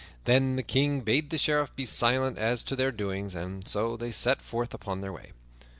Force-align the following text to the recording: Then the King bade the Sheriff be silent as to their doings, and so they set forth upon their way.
Then 0.23 0.55
the 0.55 0.63
King 0.63 1.01
bade 1.01 1.29
the 1.29 1.37
Sheriff 1.37 1.75
be 1.75 1.85
silent 1.85 2.39
as 2.39 2.63
to 2.63 2.75
their 2.75 2.91
doings, 2.91 3.35
and 3.35 3.67
so 3.67 3.95
they 3.95 4.09
set 4.09 4.41
forth 4.41 4.73
upon 4.73 5.01
their 5.01 5.13
way. 5.13 5.33